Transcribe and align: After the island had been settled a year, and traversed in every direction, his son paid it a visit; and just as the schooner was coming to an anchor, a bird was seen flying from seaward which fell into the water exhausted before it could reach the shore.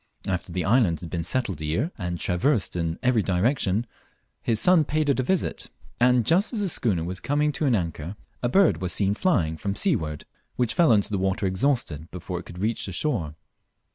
After 0.25 0.51
the 0.51 0.65
island 0.65 1.01
had 1.01 1.11
been 1.11 1.23
settled 1.23 1.61
a 1.61 1.65
year, 1.65 1.91
and 1.95 2.19
traversed 2.19 2.75
in 2.75 2.97
every 3.03 3.21
direction, 3.21 3.85
his 4.41 4.59
son 4.59 4.83
paid 4.83 5.09
it 5.09 5.19
a 5.19 5.21
visit; 5.21 5.69
and 5.99 6.25
just 6.25 6.51
as 6.53 6.61
the 6.61 6.69
schooner 6.69 7.03
was 7.03 7.19
coming 7.19 7.51
to 7.51 7.67
an 7.67 7.75
anchor, 7.75 8.15
a 8.41 8.49
bird 8.49 8.81
was 8.81 8.91
seen 8.93 9.13
flying 9.13 9.57
from 9.57 9.75
seaward 9.75 10.25
which 10.55 10.73
fell 10.73 10.91
into 10.91 11.11
the 11.11 11.19
water 11.19 11.45
exhausted 11.45 12.09
before 12.09 12.39
it 12.39 12.47
could 12.47 12.57
reach 12.57 12.87
the 12.87 12.91
shore. 12.91 13.35